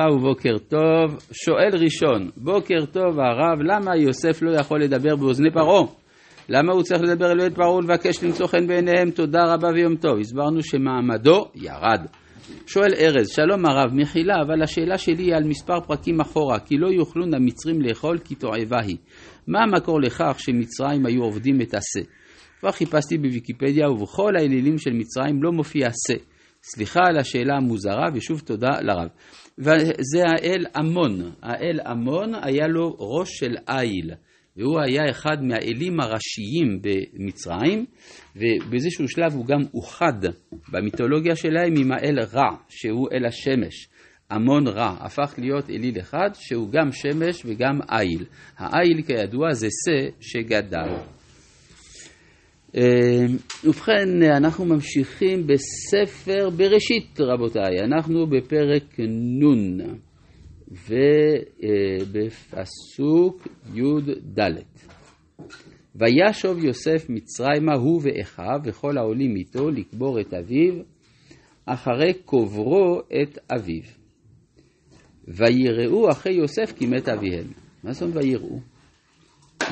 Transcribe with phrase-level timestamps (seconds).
[0.00, 1.18] וברכה ובוקר טוב.
[1.32, 5.86] שואל ראשון, בוקר טוב הרב, למה יוסף לא יכול לדבר באוזני פרעה?
[6.48, 9.10] למה הוא צריך לדבר אל בית פרעה ולבקש למצוא חן בעיניהם?
[9.10, 10.18] תודה רבה ויום טוב.
[10.18, 12.06] הסברנו שמעמדו ירד.
[12.66, 16.88] שואל ארז, שלום הרב, מחילה, אבל השאלה שלי היא על מספר פרקים אחורה, כי לא
[16.88, 18.96] יוכלו המצרים לאכול כי תועבה היא.
[19.46, 22.08] מה המקור לכך שמצרים היו עובדים את השה?
[22.60, 26.18] כבר חיפשתי בוויקיפדיה ובכל האלילים של מצרים לא מופיע שה.
[26.62, 29.08] סליחה על השאלה המוזרה ושוב תודה לרב.
[29.58, 31.32] וזה האל עמון.
[31.42, 34.10] האל עמון היה לו ראש של איל.
[34.56, 37.84] והוא היה אחד מהאלים הראשיים במצרים,
[38.36, 40.28] ובאיזשהו שלב הוא גם אוחד
[40.72, 43.88] במיתולוגיה שלהם עם האל רע, שהוא אל השמש.
[44.30, 48.24] המון רע, הפך להיות אליל אחד שהוא גם שמש וגם איל.
[48.58, 51.19] האיל כידוע זה שא שגדל.
[52.76, 53.26] אה,
[53.64, 57.80] ובכן, אנחנו ממשיכים בספר בראשית, רבותיי.
[57.84, 59.80] אנחנו בפרק נ'
[62.08, 64.40] ובפסוק י"ד.
[65.94, 70.74] וישוב יוסף מצרימה הוא ואחיו וכל העולים איתו לקבור את אביו,
[71.66, 73.82] אחרי קוברו את אביו.
[75.28, 77.46] ויראו אחי יוסף כי מת אביהם.
[77.84, 78.60] מה זאת אומרת ויראו?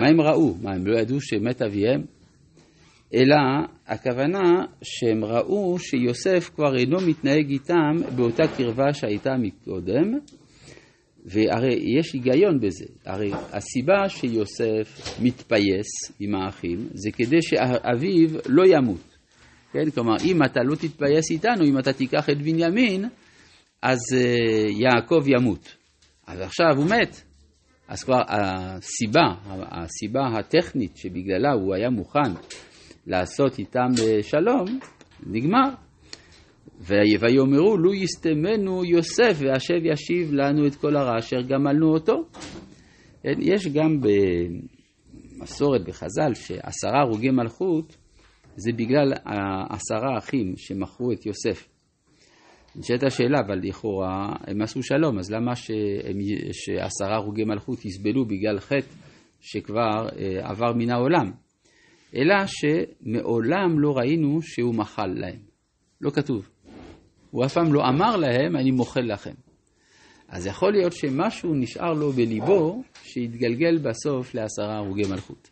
[0.00, 0.54] מה הם ראו?
[0.62, 2.17] מה, הם לא ידעו שמת אביהם?
[3.14, 3.36] אלא
[3.86, 10.18] הכוונה שהם ראו שיוסף כבר אינו מתנהג איתם באותה קרבה שהייתה מקודם,
[11.24, 15.86] והרי יש היגיון בזה, הרי הסיבה שיוסף מתפייס
[16.20, 19.16] עם האחים זה כדי שאביו לא ימות.
[19.72, 23.04] כן, כלומר, אם אתה לא תתפייס איתנו, אם אתה תיקח את בנימין,
[23.82, 24.16] אז uh,
[24.70, 25.76] יעקב ימות.
[26.26, 27.22] אז עכשיו הוא מת.
[27.88, 29.34] אז כבר הסיבה,
[29.70, 32.32] הסיבה הטכנית שבגללה הוא היה מוכן
[33.08, 34.78] לעשות איתם אה, שלום,
[35.26, 35.68] נגמר.
[36.80, 42.24] ויאמרו לו יסתמנו יוסף והשב ישיב לנו את כל הרע אשר גמלנו אותו.
[43.22, 44.00] כן, יש גם
[45.40, 47.96] במסורת בחז"ל שעשרה הרוגי מלכות
[48.56, 51.68] זה בגלל העשרה אחים שמכרו את יוסף.
[52.76, 55.52] נשאלת השאלה, אבל לכאורה הם עשו שלום, אז למה
[56.52, 58.94] שעשרה הרוגי מלכות יסבלו בגלל חטא
[59.40, 61.47] שכבר אה, עבר מן העולם?
[62.14, 65.40] אלא שמעולם לא ראינו שהוא מחל להם.
[66.00, 66.48] לא כתוב.
[67.30, 69.34] הוא אף פעם לא אמר להם, אני מוחל לכם.
[70.28, 75.50] אז יכול להיות שמשהו נשאר לו בליבו, שהתגלגל בסוף לעשרה הרוגי מלכות.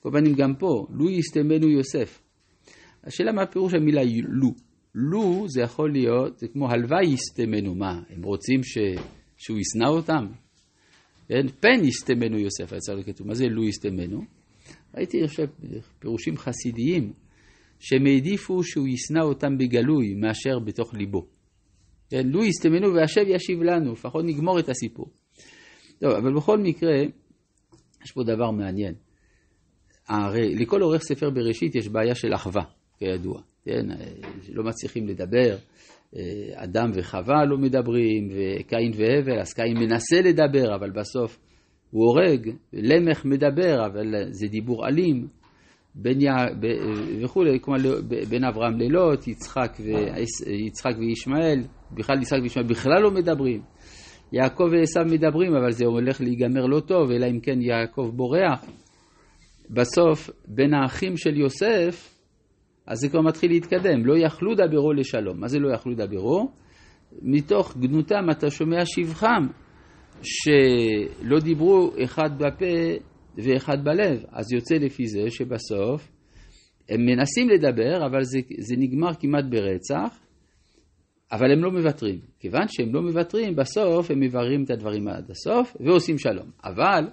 [0.00, 2.22] כל פנים גם פה, לו יסתמנו יוסף.
[3.04, 4.54] השאלה מה פירוש המילה לו.
[4.94, 8.78] לו זה יכול להיות, זה כמו הלוואי יסתמנו, מה, הם רוצים ש...
[9.36, 10.26] שהוא ישנא אותם?
[11.28, 11.48] כן?
[11.60, 14.37] פן יסתמנו יוסף, היה צריך לכתוב, מה זה לו יסתמנו?
[14.96, 15.46] ראיתי, אני חושב,
[15.98, 17.12] פירושים חסידיים,
[17.78, 21.26] שהם העדיפו שהוא ישנא אותם בגלוי מאשר בתוך ליבו.
[22.10, 25.06] כן, לו יסתמנו והשב ישיב לנו, לפחות נגמור את הסיפור.
[25.98, 27.02] טוב, אבל בכל מקרה,
[28.04, 28.94] יש פה דבר מעניין.
[30.08, 32.62] הרי לכל עורך ספר בראשית יש בעיה של אחווה,
[32.98, 33.40] כידוע.
[33.64, 33.86] כן,
[34.48, 35.56] לא מצליחים לדבר,
[36.54, 41.38] אדם וחווה לא מדברים, וקין והבל, אז קין מנסה לדבר, אבל בסוף
[41.90, 45.26] הוא הורג, למך מדבר, אבל זה דיבור אלים,
[45.94, 46.26] בין י...
[47.22, 47.78] וכולי, כלומר
[48.28, 49.90] בין אברהם ללוט, יצחק, ו...
[50.66, 51.60] יצחק וישמעאל,
[51.92, 53.60] בכלל יצחק וישמעאל בכלל לא מדברים.
[54.32, 58.64] יעקב ועשו מדברים, אבל זה הולך להיגמר לא טוב, אלא אם כן יעקב בורח.
[59.70, 62.14] בסוף, בין האחים של יוסף,
[62.86, 64.06] אז זה כבר מתחיל להתקדם.
[64.06, 65.40] לא יכלו דברו לשלום.
[65.40, 66.52] מה זה לא יכלו דברו?
[67.22, 69.46] מתוך גנותם אתה שומע שבחם.
[70.22, 73.04] שלא דיברו אחד בפה
[73.36, 74.24] ואחד בלב.
[74.32, 76.08] אז יוצא לפי זה שבסוף
[76.88, 80.18] הם מנסים לדבר, אבל זה, זה נגמר כמעט ברצח,
[81.32, 82.18] אבל הם לא מוותרים.
[82.40, 86.50] כיוון שהם לא מוותרים, בסוף הם מבררים את הדברים עד הסוף ועושים שלום.
[86.64, 87.04] אבל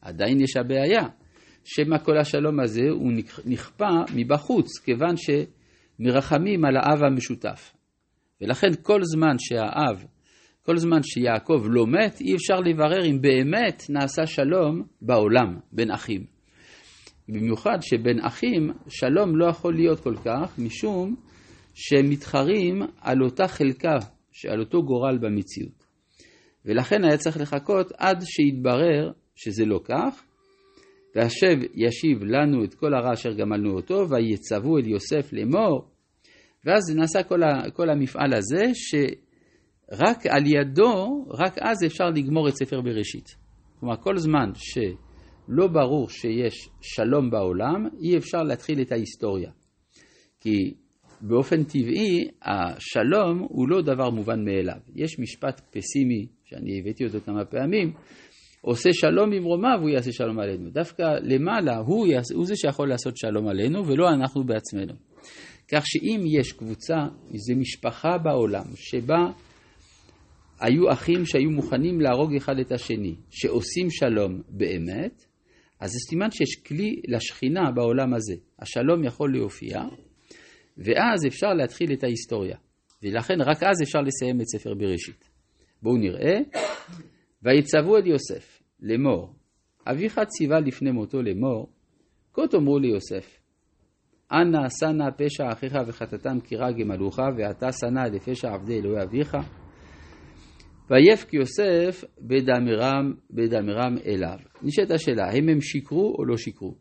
[0.00, 1.02] עדיין יש הבעיה,
[1.64, 3.12] שמא כל השלום הזה הוא
[3.44, 7.72] נכפה מבחוץ, כיוון שמרחמים על האב המשותף.
[8.40, 10.04] ולכן כל זמן שהאב
[10.66, 16.24] כל זמן שיעקב לא מת, אי אפשר לברר אם באמת נעשה שלום בעולם בין אחים.
[17.28, 21.16] במיוחד שבין אחים שלום לא יכול להיות כל כך, משום
[21.74, 23.96] שהם מתחרים על אותה חלקה,
[24.50, 25.84] על אותו גורל במציאות.
[26.64, 30.22] ולכן היה צריך לחכות עד שיתברר שזה לא כך,
[31.16, 35.88] והשב ישיב לנו את כל הרע אשר גמלנו אותו, ויצוו אל יוסף לאמור,
[36.64, 38.94] ואז נעשה כל, ה, כל המפעל הזה, ש...
[39.92, 43.36] רק על ידו, רק אז אפשר לגמור את ספר בראשית.
[43.80, 49.50] כלומר, כל זמן שלא ברור שיש שלום בעולם, אי אפשר להתחיל את ההיסטוריה.
[50.40, 50.74] כי
[51.20, 54.78] באופן טבעי, השלום הוא לא דבר מובן מאליו.
[54.94, 57.92] יש משפט פסימי, שאני הבאתי אותו כמה פעמים,
[58.60, 60.70] עושה שלום במרומיו, הוא יעשה שלום עלינו.
[60.70, 64.94] דווקא למעלה, הוא, יעשה, הוא זה שיכול לעשות שלום עלינו, ולא אנחנו בעצמנו.
[65.72, 66.96] כך שאם יש קבוצה,
[67.32, 69.26] איזו משפחה בעולם, שבה
[70.64, 75.24] היו אחים שהיו מוכנים להרוג אחד את השני, שעושים שלום באמת,
[75.80, 78.34] אז זה סימן שיש כלי לשכינה בעולם הזה.
[78.58, 79.82] השלום יכול להופיע,
[80.78, 82.56] ואז אפשר להתחיל את ההיסטוריה.
[83.02, 85.30] ולכן רק אז אפשר לסיים את ספר בראשית.
[85.82, 86.38] בואו נראה.
[87.42, 89.34] ויצוו את יוסף לאמור,
[89.86, 91.68] אביך ציווה לפני מותו לאמור,
[92.32, 93.38] כה תאמרו ליוסף,
[94.32, 99.36] אנא שנא פשע אחיך וחטאתם כי רע גמלוך, ואתה שנא לפשע עבדי אלוהי אביך.
[100.90, 104.38] ויפק יוסף בדמרם, בדמרם אליו.
[104.62, 106.74] נשאלת השאלה, האם הם שיקרו או לא שיקרו?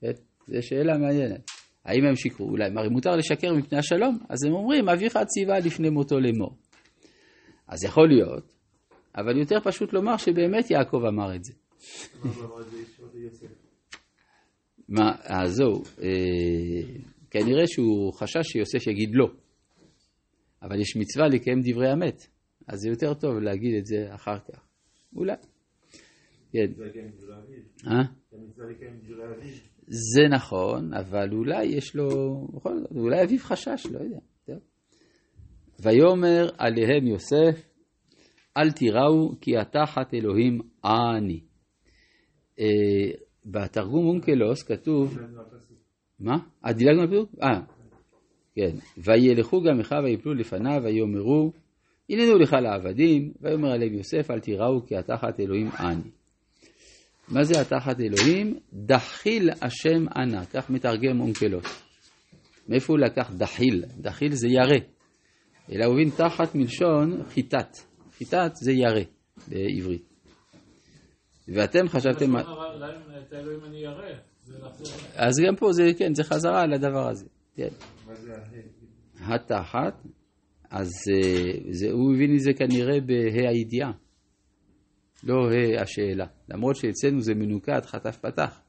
[0.00, 0.12] כן?
[0.48, 1.50] זו שאלה מעניינת.
[1.84, 2.48] האם הם שיקרו?
[2.48, 4.18] אולי, הרי מותר לשקר מפני השלום?
[4.28, 6.56] אז הם אומרים, אביך ציווה לפני מותו לאמור.
[7.68, 8.52] אז יכול להיות,
[9.16, 11.52] אבל יותר פשוט לומר שבאמת יעקב אמר את זה.
[14.88, 16.82] מה, אז זהו, אה,
[17.30, 19.26] כנראה שהוא חשש שיוסף יגיד לא,
[20.62, 22.26] אבל יש מצווה לקיים דברי אמת,
[22.68, 24.64] אז זה יותר טוב להגיד את זה אחר כך,
[25.16, 25.34] אולי.
[26.52, 26.72] כן.
[27.86, 28.02] אה?
[29.86, 32.08] זה נכון, אבל אולי יש לו,
[32.54, 34.18] בכל זאת, אולי אביו חשש, לא יודע.
[35.82, 37.68] ויאמר עליהם יוסף,
[38.56, 41.40] אל תיראו כי התחת אלוהים אני.
[42.60, 43.10] אה,
[43.46, 45.18] בתרגום אונקלוס כתוב,
[46.20, 46.36] מה?
[46.66, 47.30] אה, דילגנו על פסוק?
[47.42, 47.60] אה,
[48.54, 48.76] כן.
[48.98, 51.52] וילכו גם אחיו ויפלו לפניו ויאמרו,
[52.10, 56.10] הננו לך לעבדים, ויאמר עליהם יוסף, אל תיראו כי התחת אלוהים אני.
[57.28, 58.58] מה זה התחת אלוהים?
[58.72, 61.82] דחיל השם אנא, כך מתרגם אונקלוס.
[62.68, 63.84] מאיפה הוא לקח דחיל?
[64.00, 64.78] דחיל זה ירא.
[65.72, 67.76] אלא הוא הבין תחת מלשון חיטת.
[68.18, 69.02] חיטת זה ירא
[69.48, 70.12] בעברית.
[71.48, 72.36] ואתם חשבתם...
[75.14, 77.26] אז גם פה זה, כן, זה חזרה על הדבר הזה.
[77.54, 77.68] כן.
[79.20, 80.02] התחת,
[80.72, 83.92] אז אה, זה, הוא הבין את זה כנראה בה"א הידיעה,
[85.24, 86.26] לא ה"א השאלה.
[86.48, 88.60] למרות שאצלנו זה מנוקד חטף פתח.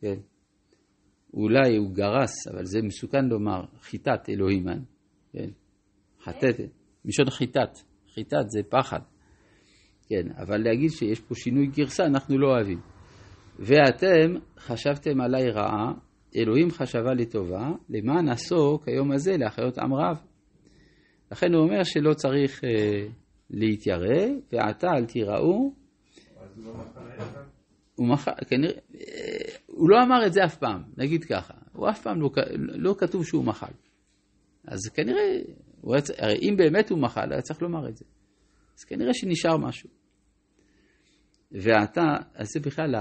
[0.00, 0.14] כן.
[1.34, 4.74] אולי הוא גרס, אבל זה מסוכן לומר, חיטת אלוהים, אה?
[5.32, 5.50] כן.
[6.22, 6.60] חטאת,
[7.04, 7.78] מלשון חיטת.
[8.14, 9.00] חיטת זה פחד.
[10.08, 12.80] כן, אבל להגיד שיש פה שינוי גרסה, אנחנו לא אוהבים.
[13.58, 15.92] ואתם חשבתם עליי רעה,
[16.36, 20.16] אלוהים חשבה לטובה, למען עשו כיום הזה להחיות עם רב.
[21.32, 23.06] לכן הוא אומר שלא צריך אה,
[23.50, 25.72] להתיירא, ועתה אל תיראו.
[27.94, 32.02] הוא מחל, כנראה, אה, הוא לא אמר את זה אף פעם, נגיד ככה, הוא אף
[32.02, 33.72] פעם לא, לא כתוב שהוא מחל.
[34.66, 35.38] אז כנראה,
[36.18, 38.04] הרי אם באמת הוא מחל, היה צריך לומר את זה.
[38.78, 39.90] אז כנראה שנשאר משהו.
[41.52, 42.02] ואתה,
[42.34, 42.94] אז זה בכלל,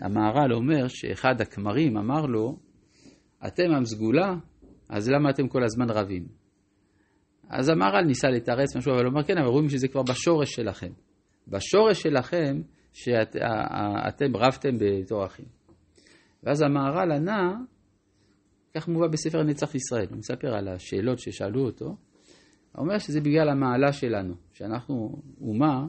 [0.00, 2.58] המהר"ל אומר שאחד הכמרים אמר לו,
[3.46, 4.34] אתם עם סגולה,
[4.88, 6.41] אז למה אתם כל הזמן רבים?
[7.48, 10.92] אז המהר"ל ניסה לתרץ משהו, אבל הוא אומר, כן, אבל רואים שזה כבר בשורש שלכם.
[11.48, 12.60] בשורש שלכם,
[12.92, 15.46] שאתם רבתם בתור אחים.
[16.42, 17.54] ואז המהר"ל ענה,
[18.74, 21.96] כך מובא בספר נצח ישראל, הוא מספר על השאלות ששאלו אותו, הוא
[22.76, 25.86] אומר שזה בגלל המעלה שלנו, שאנחנו אומה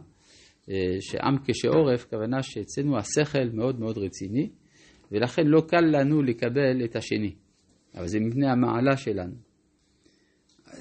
[0.70, 4.50] אה, שעם כשעורף, כוונה שאצלנו השכל מאוד מאוד רציני,
[5.12, 7.36] ולכן לא קל לנו לקבל את השני.
[7.96, 9.34] אבל זה מפני המעלה שלנו.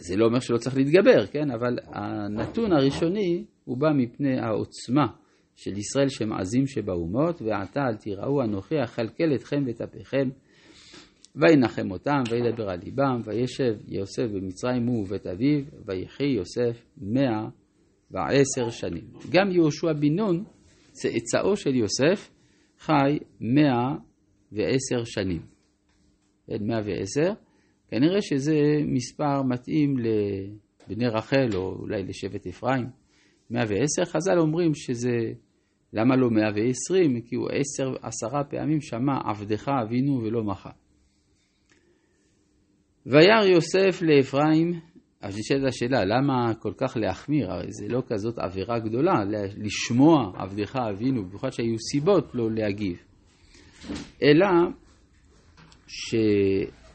[0.01, 1.51] זה לא אומר שלא צריך להתגבר, כן?
[1.51, 5.07] אבל הנתון הראשוני הוא בא מפני העוצמה
[5.57, 10.29] של ישראל שהם עזים שבאומות, ועתה אל תיראו אנוכי אכלכל אתכם ואת אפיכם,
[11.37, 17.49] וינחם אותם, וידבר על ליבם, וישב יוסף במצרים הוא ובית אביו, ויחי יוסף מאה
[18.11, 19.05] ועשר שנים.
[19.31, 20.45] גם יהושע בן נון,
[20.93, 22.31] צאצאו של יוסף,
[22.79, 23.95] חי מאה
[24.53, 25.43] ועשר שנים.
[26.47, 27.33] כן, מאה ועשר.
[27.93, 28.57] כנראה שזה
[28.87, 29.95] מספר מתאים
[30.89, 32.87] לבני רחל, או אולי לשבט אפרים.
[33.51, 34.05] מאה ועשר.
[34.05, 35.17] חז"ל אומרים שזה,
[35.93, 37.21] למה לא מאה ועשרים?
[37.21, 40.71] כי הוא עשר, עשרה פעמים שמע עבדך אבינו ולא מחה.
[43.07, 44.81] וירא יוסף לאפרים
[45.21, 47.53] אז נשאלת השאלה, למה כל כך להחמיר?
[47.53, 49.15] הרי זה לא כזאת עבירה גדולה,
[49.57, 52.97] לשמוע עבדך אבינו, במיוחד שהיו סיבות לא להגיב.
[54.23, 54.47] אלא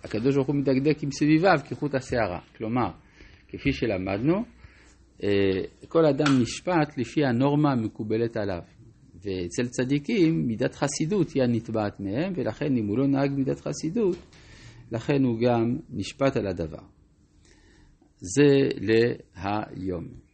[0.08, 2.40] שהקדוש ברוך הוא מדקדק עם סביביו כחוט השערה.
[2.58, 2.90] כלומר,
[3.48, 4.44] כפי שלמדנו,
[5.24, 5.30] אה,
[5.88, 8.62] כל אדם נשפט לפי הנורמה המקובלת עליו.
[9.24, 14.18] ואצל צדיקים מידת חסידות היא הנתבעת מהם, ולכן אם הוא לא נהג מידת חסידות,
[14.92, 16.84] לכן הוא גם נשפט על הדבר.
[18.20, 20.27] זה להיום.